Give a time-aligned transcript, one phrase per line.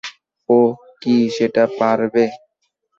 [0.49, 0.59] ও
[1.01, 2.23] কি সেটা পারবে?